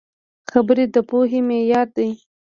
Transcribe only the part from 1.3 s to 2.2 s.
معیار دي